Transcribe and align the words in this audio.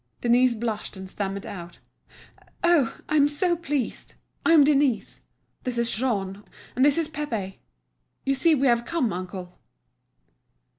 Denise 0.21 0.55
blushed 0.55 0.97
and 0.97 1.07
stammered 1.07 1.45
out: 1.45 1.77
"Oh, 2.63 2.97
I'm 3.07 3.27
so 3.27 3.55
pleased! 3.55 4.15
I 4.43 4.51
am 4.53 4.63
Denise. 4.63 5.21
This 5.61 5.77
is 5.77 5.91
Jean, 5.91 6.43
and 6.75 6.83
this 6.83 6.97
is 6.97 7.07
Pépé. 7.07 7.59
You 8.25 8.33
see 8.33 8.55
we 8.55 8.65
have 8.65 8.83
come, 8.83 9.13
uncle." 9.13 9.59